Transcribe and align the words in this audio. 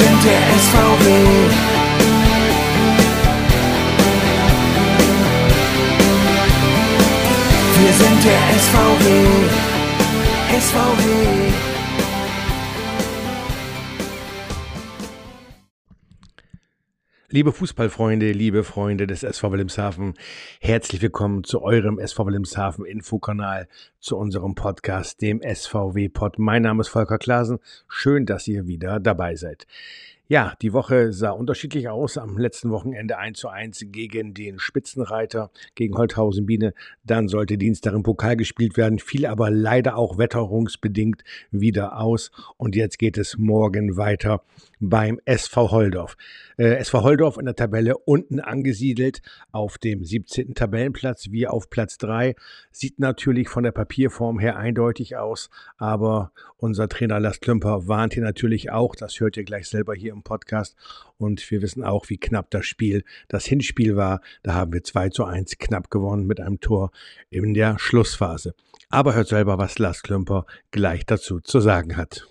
sind 0.00 0.24
der 0.24 0.42
SVW. 0.64 1.06
Wir 7.78 7.92
sind 7.92 8.24
der 8.24 8.42
SVW. 8.64 9.06
SVW. 10.60 11.69
Liebe 17.32 17.52
Fußballfreunde, 17.52 18.32
liebe 18.32 18.64
Freunde 18.64 19.06
des 19.06 19.22
SV 19.22 19.52
Wilhelmshaven, 19.52 20.14
herzlich 20.60 21.00
willkommen 21.00 21.44
zu 21.44 21.62
eurem 21.62 22.00
SV 22.00 22.26
Wilhelmshaven 22.26 22.84
Infokanal, 22.84 23.68
zu 24.00 24.16
unserem 24.16 24.56
Podcast, 24.56 25.22
dem 25.22 25.40
SVW 25.40 26.08
Pod. 26.08 26.40
Mein 26.40 26.62
Name 26.62 26.80
ist 26.80 26.88
Volker 26.88 27.18
Klasen. 27.18 27.60
Schön, 27.86 28.26
dass 28.26 28.48
ihr 28.48 28.66
wieder 28.66 28.98
dabei 28.98 29.36
seid. 29.36 29.68
Ja, 30.30 30.54
die 30.62 30.72
Woche 30.72 31.12
sah 31.12 31.30
unterschiedlich 31.30 31.88
aus. 31.88 32.16
Am 32.16 32.38
letzten 32.38 32.70
Wochenende 32.70 33.18
1 33.18 33.36
zu 33.36 33.48
1 33.48 33.86
gegen 33.86 34.32
den 34.32 34.60
Spitzenreiter, 34.60 35.50
gegen 35.74 35.96
Holthausen 35.96 36.46
Biene. 36.46 36.72
Dann 37.02 37.26
sollte 37.26 37.58
Dienstag 37.58 37.94
im 37.94 38.04
Pokal 38.04 38.36
gespielt 38.36 38.76
werden, 38.76 39.00
fiel 39.00 39.26
aber 39.26 39.50
leider 39.50 39.96
auch 39.96 40.18
wetterungsbedingt 40.18 41.24
wieder 41.50 41.98
aus. 41.98 42.30
Und 42.58 42.76
jetzt 42.76 43.00
geht 43.00 43.18
es 43.18 43.38
morgen 43.38 43.96
weiter 43.96 44.44
beim 44.78 45.20
SV 45.24 45.72
Holdorf. 45.72 46.16
Äh, 46.56 46.76
SV 46.76 47.02
Holdorf 47.02 47.36
in 47.36 47.44
der 47.44 47.56
Tabelle 47.56 47.98
unten 47.98 48.38
angesiedelt 48.38 49.22
auf 49.50 49.78
dem 49.78 50.04
17. 50.04 50.54
Tabellenplatz, 50.54 51.30
wie 51.30 51.48
auf 51.48 51.70
Platz 51.70 51.98
3. 51.98 52.34
Sieht 52.70 52.98
natürlich 52.98 53.48
von 53.48 53.62
der 53.62 53.72
Papierform 53.72 54.38
her 54.38 54.56
eindeutig 54.56 55.16
aus, 55.16 55.50
aber 55.76 56.32
unser 56.56 56.88
Trainer 56.88 57.20
Lars 57.20 57.40
Klümper 57.40 57.88
warnt 57.88 58.14
hier 58.14 58.22
natürlich 58.22 58.70
auch, 58.70 58.94
das 58.94 59.20
hört 59.20 59.36
ihr 59.36 59.44
gleich 59.44 59.68
selber 59.68 59.94
hier 59.94 60.12
im 60.12 60.19
Podcast. 60.22 60.76
Und 61.18 61.50
wir 61.50 61.62
wissen 61.62 61.84
auch, 61.84 62.08
wie 62.08 62.18
knapp 62.18 62.50
das 62.50 62.66
Spiel, 62.66 63.04
das 63.28 63.46
Hinspiel 63.46 63.96
war. 63.96 64.20
Da 64.42 64.54
haben 64.54 64.72
wir 64.72 64.82
2 64.82 65.10
zu 65.10 65.24
1 65.24 65.58
knapp 65.58 65.90
gewonnen 65.90 66.26
mit 66.26 66.40
einem 66.40 66.60
Tor 66.60 66.90
in 67.30 67.54
der 67.54 67.78
Schlussphase. 67.78 68.54
Aber 68.88 69.14
hört 69.14 69.28
selber, 69.28 69.58
was 69.58 69.78
Lars 69.78 70.02
Klümper 70.02 70.46
gleich 70.70 71.06
dazu 71.06 71.40
zu 71.40 71.60
sagen 71.60 71.96
hat. 71.96 72.26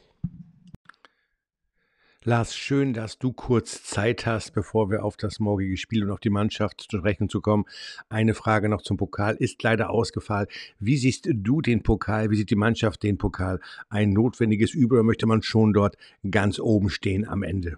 Lars, 2.26 2.54
schön, 2.54 2.92
dass 2.92 3.18
du 3.18 3.32
kurz 3.32 3.82
Zeit 3.84 4.26
hast, 4.26 4.52
bevor 4.52 4.92
wir 4.92 5.06
auf 5.06 5.16
das 5.16 5.40
morgige 5.40 5.78
Spiel 5.78 6.04
und 6.04 6.12
auf 6.12 6.20
die 6.20 6.30
Mannschaft 6.30 6.82
zu 6.82 6.98
sprechen 6.98 7.30
zu 7.30 7.40
kommen. 7.40 7.64
Eine 8.10 8.34
Frage 8.34 8.68
noch 8.68 8.82
zum 8.82 8.98
Pokal 8.98 9.38
ist 9.38 9.64
leider 9.64 9.90
ausgefallen. 9.90 10.48
Wie 10.80 10.98
siehst 10.98 11.30
du 11.32 11.62
den 11.62 11.82
Pokal? 11.82 12.30
Wie 12.30 12.36
sieht 12.36 12.50
die 12.50 12.58
Mannschaft 12.58 13.04
den 13.04 13.18
Pokal? 13.18 13.62
Ein 13.88 14.10
notwendiges 14.10 14.74
Übel 14.74 14.98
oder 14.98 15.04
möchte 15.06 15.28
man 15.28 15.44
schon 15.44 15.72
dort 15.72 15.96
ganz 16.30 16.60
oben 16.60 16.90
stehen 16.90 17.26
am 17.26 17.42
Ende? 17.42 17.78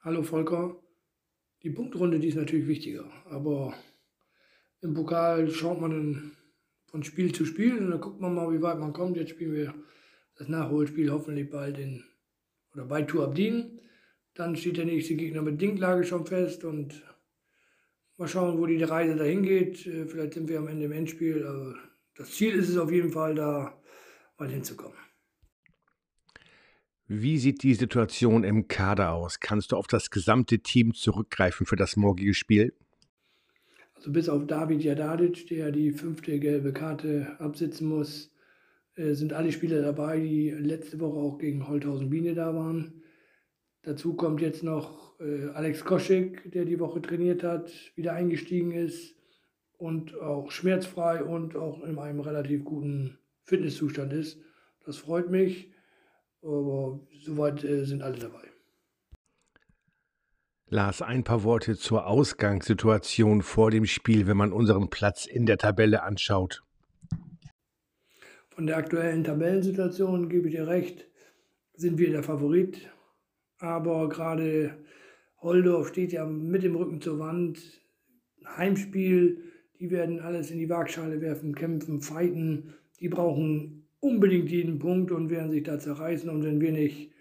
Hallo 0.00 0.24
Volker. 0.24 0.74
Die 1.62 1.70
Punktrunde, 1.70 2.18
die 2.18 2.26
ist 2.26 2.34
natürlich 2.34 2.66
wichtiger, 2.66 3.04
aber 3.26 3.72
im 4.80 4.94
Pokal 4.94 5.48
schaut 5.52 5.80
man 5.80 6.32
von 6.86 7.04
Spiel 7.04 7.32
zu 7.32 7.44
Spiel 7.44 7.78
und 7.78 7.88
dann 7.88 8.00
guckt 8.00 8.20
man 8.20 8.34
mal, 8.34 8.52
wie 8.52 8.62
weit 8.62 8.80
man 8.80 8.92
kommt. 8.92 9.16
Jetzt 9.16 9.30
spielen 9.30 9.52
wir 9.52 9.74
das 10.36 10.48
Nachholspiel 10.48 11.12
hoffentlich 11.12 11.48
bald 11.48 11.78
in 11.78 12.02
oder 12.76 12.84
bei 12.84 13.02
Tour 13.02 13.24
Abdin. 13.24 13.80
Dann 14.34 14.54
steht 14.54 14.76
der 14.76 14.84
nächste 14.84 15.16
Gegner 15.16 15.42
mit 15.42 15.60
Dinklage 15.60 16.04
schon 16.04 16.26
fest 16.26 16.64
und 16.64 17.02
mal 18.18 18.28
schauen, 18.28 18.58
wo 18.58 18.66
die 18.66 18.82
Reise 18.82 19.16
dahin 19.16 19.42
geht. 19.42 19.86
Äh, 19.86 20.06
vielleicht 20.06 20.34
sind 20.34 20.48
wir 20.48 20.58
am 20.58 20.68
Ende 20.68 20.84
im 20.84 20.92
Endspiel. 20.92 21.44
Also 21.46 21.74
das 22.16 22.32
Ziel 22.32 22.54
ist 22.54 22.68
es 22.68 22.76
auf 22.76 22.92
jeden 22.92 23.10
Fall, 23.10 23.34
da 23.34 23.80
mal 24.38 24.48
hinzukommen. 24.48 24.96
Wie 27.08 27.38
sieht 27.38 27.62
die 27.62 27.74
Situation 27.74 28.42
im 28.42 28.68
Kader 28.68 29.12
aus? 29.12 29.38
Kannst 29.40 29.72
du 29.72 29.76
auf 29.76 29.86
das 29.86 30.10
gesamte 30.10 30.58
Team 30.58 30.92
zurückgreifen 30.92 31.64
für 31.64 31.76
das 31.76 31.96
morgige 31.96 32.34
Spiel? 32.34 32.74
Also 33.94 34.10
bis 34.12 34.28
auf 34.28 34.46
David 34.46 34.82
Jadadic, 34.82 35.46
der 35.46 35.70
die 35.70 35.92
fünfte 35.92 36.38
gelbe 36.40 36.72
Karte 36.72 37.36
absitzen 37.38 37.88
muss, 37.88 38.30
sind 38.96 39.32
alle 39.32 39.52
Spieler 39.52 39.82
dabei, 39.82 40.18
die 40.18 40.50
letzte 40.50 40.98
Woche 41.00 41.18
auch 41.18 41.38
gegen 41.38 41.68
Holthausen 41.68 42.10
Biene 42.10 42.34
da 42.34 42.54
waren. 42.54 43.02
Dazu 43.82 44.14
kommt 44.14 44.40
jetzt 44.40 44.62
noch 44.62 45.20
äh, 45.20 45.48
Alex 45.50 45.84
Koschek, 45.84 46.50
der 46.50 46.64
die 46.64 46.80
Woche 46.80 47.00
trainiert 47.00 47.42
hat, 47.42 47.70
wieder 47.94 48.14
eingestiegen 48.14 48.72
ist 48.72 49.14
und 49.78 50.18
auch 50.20 50.50
schmerzfrei 50.50 51.22
und 51.22 51.56
auch 51.56 51.82
in 51.84 51.98
einem 51.98 52.20
relativ 52.20 52.64
guten 52.64 53.18
Fitnesszustand 53.44 54.12
ist. 54.12 54.40
Das 54.84 54.96
freut 54.96 55.30
mich, 55.30 55.72
aber 56.42 57.00
soweit 57.22 57.62
äh, 57.64 57.84
sind 57.84 58.02
alle 58.02 58.18
dabei. 58.18 58.42
Lars, 60.68 61.00
ein 61.00 61.22
paar 61.22 61.44
Worte 61.44 61.76
zur 61.76 62.08
Ausgangssituation 62.08 63.42
vor 63.42 63.70
dem 63.70 63.86
Spiel, 63.86 64.26
wenn 64.26 64.36
man 64.36 64.52
unseren 64.52 64.90
Platz 64.90 65.26
in 65.26 65.46
der 65.46 65.58
Tabelle 65.58 66.02
anschaut. 66.02 66.65
Von 68.56 68.66
der 68.66 68.78
aktuellen 68.78 69.22
Tabellensituation 69.22 70.30
gebe 70.30 70.48
ich 70.48 70.54
dir 70.54 70.66
recht, 70.66 71.06
sind 71.74 71.98
wir 71.98 72.10
der 72.10 72.22
Favorit. 72.22 72.88
Aber 73.58 74.08
gerade 74.08 74.78
Holdorf 75.42 75.88
steht 75.88 76.12
ja 76.12 76.24
mit 76.24 76.62
dem 76.62 76.74
Rücken 76.74 77.02
zur 77.02 77.18
Wand. 77.18 77.60
Heimspiel, 78.46 79.42
die 79.78 79.90
werden 79.90 80.20
alles 80.20 80.50
in 80.50 80.56
die 80.56 80.70
Waagschale 80.70 81.20
werfen, 81.20 81.54
kämpfen, 81.54 82.00
fighten. 82.00 82.72
Die 82.98 83.10
brauchen 83.10 83.86
unbedingt 84.00 84.50
jeden 84.50 84.78
Punkt 84.78 85.12
und 85.12 85.28
werden 85.28 85.50
sich 85.50 85.64
da 85.64 85.78
zerreißen. 85.78 86.30
Und 86.30 86.42
wenn 86.42 86.58
wir 86.58 86.72
nicht 86.72 87.12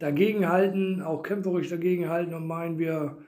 dagegenhalten, 0.00 1.00
auch 1.00 1.22
kämpferisch 1.22 1.68
dagegenhalten 1.68 2.34
und 2.34 2.48
meinen, 2.48 2.80
wir 2.80 3.18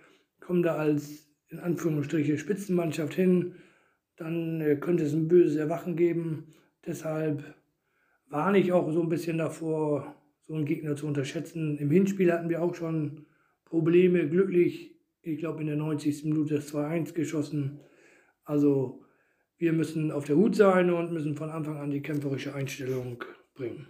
kommen 0.41 0.65
da 0.65 0.75
als 0.75 1.29
in 1.51 1.61
Anführungsstriche 1.61 2.37
Spitzenmannschaft 2.37 3.15
hin, 3.15 3.55
dann 4.17 4.61
äh, 4.61 4.75
könnte 4.75 5.05
es 5.05 5.15
ein 5.15 5.29
böses 5.29 5.55
Erwachen 5.55 5.95
geben. 5.95 6.49
Deshalb 6.87 7.43
warne 8.29 8.59
ich 8.59 8.73
auch 8.73 8.91
so 8.93 9.03
ein 9.03 9.09
bisschen 9.09 9.39
davor, 9.39 10.15
so 10.43 10.55
einen 10.55 10.67
Gegner 10.67 10.97
zu 10.97 11.07
unterschätzen. 11.07 11.79
Im 11.79 11.91
Hinspiel 11.91 12.33
hatten 12.33 12.49
wir 12.49 12.63
auch 12.63 12.75
schon 12.75 13.27
Probleme. 13.65 14.29
Glücklich, 14.29 14.97
ich 15.23 15.39
glaube, 15.39 15.61
in 15.63 15.67
der 15.67 15.77
90. 15.77 16.25
Minute 16.25 16.57
das 16.57 16.75
2-1 16.75 17.15
geschossen. 17.15 17.81
Also 18.45 19.05
wir 19.57 19.73
müssen 19.73 20.11
auf 20.11 20.25
der 20.25 20.37
Hut 20.37 20.55
sein 20.57 20.91
und 20.91 21.13
müssen 21.13 21.37
von 21.37 21.51
Anfang 21.51 21.79
an 21.79 21.91
die 21.91 22.03
kämpferische 22.03 22.55
Einstellung 22.55 23.25
bringen. 23.55 23.89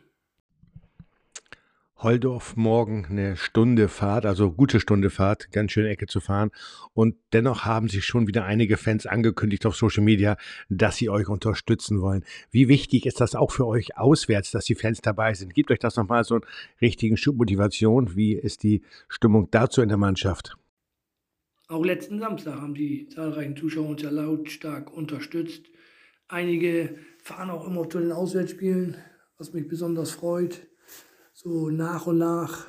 Holdorf 1.99 2.56
morgen 2.56 3.06
eine 3.09 3.37
Stunde 3.37 3.88
Fahrt, 3.88 4.27
also 4.27 4.50
gute 4.50 4.81
Stunde 4.81 5.10
Fahrt, 5.10 5.53
ganz 5.53 5.72
schöne 5.72 5.91
Ecke 5.91 6.06
zu 6.06 6.21
fahren. 6.21 6.50
Und 6.93 7.15
dennoch 7.32 7.65
haben 7.65 7.88
sich 7.88 8.05
schon 8.05 8.27
wieder 8.27 8.44
einige 8.44 8.77
Fans 8.77 9.06
angekündigt 9.06 9.65
auf 9.65 9.77
Social 9.77 10.03
Media, 10.03 10.37
dass 10.69 10.97
sie 10.97 11.09
euch 11.09 11.28
unterstützen 11.28 12.00
wollen. 12.00 12.25
Wie 12.50 12.69
wichtig 12.69 13.06
ist 13.06 13.21
das 13.21 13.37
auch 13.37 13.53
für 13.53 13.66
euch 13.66 13.97
auswärts, 13.97 14.50
dass 14.50 14.65
die 14.65 14.75
Fans 14.75 15.00
dabei 15.03 15.34
sind? 15.34 15.54
Gebt 15.54 15.71
euch 15.71 15.78
das 15.78 15.97
nochmal 15.97 16.25
so 16.25 16.34
einen 16.34 16.44
richtigen 16.81 17.16
Schub 17.16 17.37
Motivation. 17.37 18.16
Wie 18.16 18.34
ist 18.34 18.65
die 18.65 18.83
Stimmung 19.09 19.49
dazu 19.53 19.81
in 19.81 19.88
der 19.88 19.97
Mannschaft? 19.97 20.56
Auch 21.69 21.84
letzten 21.84 22.19
Samstag 22.19 22.60
haben 22.60 22.75
die 22.75 23.09
zahlreichen 23.09 23.56
Zuschauer 23.56 23.91
uns 23.91 24.03
ja 24.03 24.10
lautstark 24.10 24.93
unterstützt. 24.93 25.66
Einige 26.27 26.97
fahren 27.22 27.50
auch 27.50 27.66
immer 27.66 27.88
zu 27.88 28.00
den 28.00 28.12
Auswärtsspielen, 28.12 28.97
was 29.38 29.53
mich 29.53 29.69
besonders 29.69 30.10
freut 30.10 30.66
so 31.34 31.69
nach 31.69 32.06
und 32.06 32.19
nach 32.19 32.67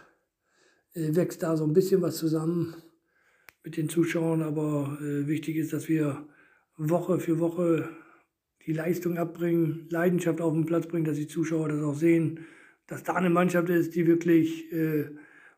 äh, 0.94 1.16
wächst 1.16 1.44
da 1.44 1.56
so 1.56 1.64
ein 1.64 1.74
bisschen 1.74 2.02
was 2.02 2.18
zusammen 2.18 2.76
mit 3.64 3.78
den 3.78 3.90
Zuschauern, 3.90 4.42
aber 4.42 4.98
äh, 5.02 5.28
wichtig 5.28 5.56
ist, 5.56 5.72
dass 5.72 5.88
wir 5.88 6.28
Woche 6.78 7.20
für 7.20 7.40
Woche 7.40 7.90
die 8.66 8.74
Leistung 8.74 9.18
abbringen, 9.18 9.88
Leidenschaft 9.90 10.42
auf 10.42 10.54
den 10.54 10.66
Platz 10.66 10.88
bringen, 10.88 11.06
dass 11.06 11.18
die 11.18 11.28
Zuschauer 11.28 11.70
das 11.70 11.84
auch 11.84 11.96
sehen, 11.96 12.40
dass 12.88 13.04
da 13.04 13.14
eine 13.14 13.30
Mannschaft 13.30 13.70
ist, 13.70 13.96
die 13.96 14.08
wirklich 14.08 14.72
äh, 14.74 15.12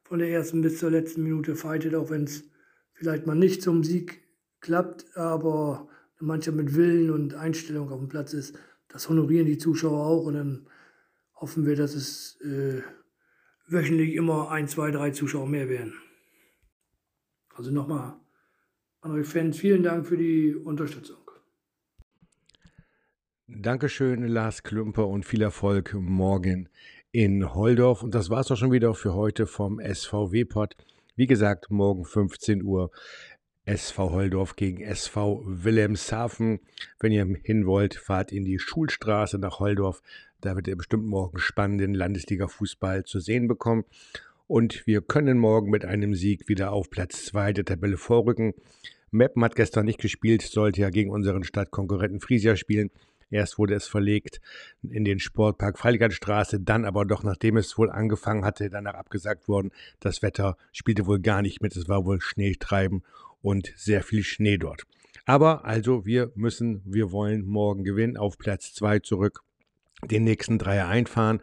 von 0.04 0.20
der 0.20 0.30
ersten 0.30 0.62
bis 0.62 0.78
zur 0.78 0.92
letzten 0.92 1.24
Minute 1.24 1.56
fightet, 1.56 1.96
auch 1.96 2.10
wenn 2.10 2.26
es 2.26 2.44
vielleicht 2.94 3.26
mal 3.26 3.36
nicht 3.36 3.62
zum 3.62 3.84
Sieg 3.84 4.22
klappt, 4.60 5.16
aber 5.16 5.88
eine 6.20 6.28
Mannschaft 6.28 6.58
mit 6.58 6.76
Willen 6.76 7.10
und 7.12 7.36
Einstellung 7.36 7.90
auf 7.90 8.00
dem 8.00 8.10
Platz 8.10 8.34
ist. 8.34 8.58
Das 8.90 9.08
honorieren 9.08 9.46
die 9.46 9.58
Zuschauer 9.58 10.06
auch 10.06 10.26
und 10.26 10.34
dann 10.34 10.68
hoffen 11.36 11.66
wir, 11.66 11.76
dass 11.76 11.96
es 11.96 12.40
äh, 12.42 12.82
wöchentlich 13.68 14.14
immer 14.16 14.50
ein, 14.52 14.68
zwei, 14.68 14.92
drei 14.92 15.12
Zuschauer 15.12 15.48
mehr 15.48 15.70
werden. 15.70 15.94
Also 17.56 17.72
nochmal 17.72 18.16
an 19.02 19.12
euch 19.12 19.28
Fans, 19.28 19.58
vielen 19.58 19.84
Dank 19.84 20.08
für 20.08 20.18
die 20.18 20.56
Unterstützung. 20.56 21.18
Dankeschön, 23.48 24.28
Lars 24.28 24.64
Klümper, 24.64 25.08
und 25.08 25.26
viel 25.26 25.42
Erfolg 25.42 25.94
morgen 25.94 26.70
in 27.12 27.54
Holdorf. 27.54 28.04
Und 28.04 28.14
das 28.14 28.30
war 28.30 28.42
es 28.42 28.52
auch 28.52 28.58
schon 28.58 28.72
wieder 28.72 28.94
für 28.94 29.14
heute 29.14 29.48
vom 29.48 29.80
SVW-Pod. 29.80 30.76
Wie 31.16 31.28
gesagt, 31.28 31.72
morgen 31.72 32.06
15 32.06 32.62
Uhr 32.62 32.92
SV 33.68 34.12
Holdorf 34.12 34.56
gegen 34.56 34.82
SV 34.82 35.44
Wilhelmshaven. 35.46 36.62
Wenn 37.00 37.12
ihr 37.12 37.26
hin 37.44 37.66
wollt, 37.66 37.96
fahrt 37.96 38.32
in 38.32 38.46
die 38.46 38.60
Schulstraße 38.60 39.38
nach 39.40 39.60
Holdorf. 39.60 40.02
Da 40.40 40.56
wird 40.56 40.68
ihr 40.68 40.78
bestimmt 40.78 41.06
morgen 41.06 41.38
spannenden 41.38 41.94
Landesliga-Fußball 41.94 43.04
zu 43.04 43.20
sehen 43.20 43.48
bekommen. 43.48 43.84
und 44.50 44.88
wir 44.88 45.02
können 45.02 45.38
morgen 45.38 45.70
mit 45.70 45.84
einem 45.84 46.16
Sieg 46.16 46.48
wieder 46.48 46.72
auf 46.72 46.90
Platz 46.90 47.26
2 47.26 47.52
der 47.52 47.66
Tabelle 47.66 47.98
vorrücken. 47.98 48.54
Meppen 49.12 49.44
hat 49.44 49.58
gestern 49.58 49.86
nicht 49.86 50.00
gespielt, 50.00 50.42
sollte 50.42 50.80
ja 50.80 50.90
gegen 50.90 51.12
unseren 51.12 51.44
Stadtkonkurrenten 51.44 52.22
Friesia 52.22 52.56
spielen. 52.56 52.90
Erst 53.30 53.58
wurde 53.58 53.76
es 53.76 53.88
verlegt 53.88 54.40
in 54.90 55.04
den 55.04 55.20
Sportpark 55.20 55.78
Freiligandstraße, 55.78 56.62
dann 56.62 56.86
aber 56.86 57.04
doch, 57.04 57.24
nachdem 57.24 57.58
es 57.58 57.78
wohl 57.78 57.92
angefangen 57.92 58.46
hatte, 58.46 58.70
danach 58.70 58.94
abgesagt 58.94 59.50
worden. 59.50 59.72
Das 60.00 60.22
Wetter 60.22 60.56
spielte 60.72 61.06
wohl 61.06 61.20
gar 61.20 61.42
nicht 61.42 61.62
mit, 61.62 61.76
es 61.76 61.90
war 61.90 62.06
wohl 62.06 62.22
Schneetreiben 62.22 63.04
und 63.42 63.72
sehr 63.76 64.04
viel 64.04 64.24
Schnee 64.24 64.58
dort. 64.58 64.84
Aber 65.26 65.66
also 65.66 66.06
wir 66.06 66.32
müssen, 66.36 66.82
wir 66.86 67.12
wollen 67.12 67.46
morgen 67.46 67.84
gewinnen, 67.84 68.18
auf 68.18 68.38
Platz 68.38 68.74
2 68.74 69.00
zurück, 69.00 69.42
den 70.10 70.24
nächsten 70.24 70.58
Dreier 70.58 70.88
einfahren. 70.88 71.42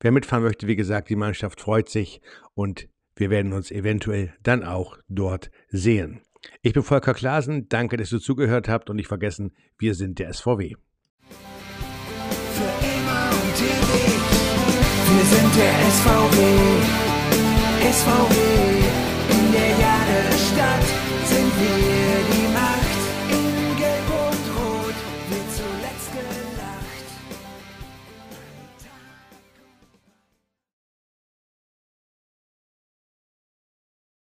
Wer 0.00 0.12
mitfahren 0.12 0.44
möchte, 0.44 0.66
wie 0.66 0.76
gesagt, 0.76 1.10
die 1.10 1.16
Mannschaft 1.16 1.60
freut 1.60 1.88
sich 1.88 2.20
und 2.54 2.88
wir 3.16 3.30
werden 3.30 3.52
uns 3.52 3.70
eventuell 3.70 4.32
dann 4.42 4.62
auch 4.62 4.96
dort 5.08 5.50
sehen. 5.68 6.22
Ich 6.62 6.72
bin 6.72 6.82
Volker 6.82 7.14
Klasen, 7.14 7.68
danke, 7.68 7.96
dass 7.96 8.12
ihr 8.12 8.20
zugehört 8.20 8.68
habt 8.68 8.88
und 8.90 8.96
nicht 8.96 9.08
vergessen, 9.08 9.52
wir 9.78 9.94
sind 9.94 10.18
der 10.18 10.32
SVW. 10.32 10.76
Für 12.54 12.86
immer 12.86 13.30
und 13.30 13.60
ewig. 13.60 14.18
Wir 15.10 15.24
sind 15.24 15.56
der 15.56 15.74
SVW. 15.90 16.38
SVW. 17.90 18.87
In 21.60 21.97